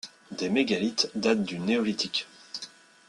[0.31, 2.25] Des mégalithes datent du Néolithique.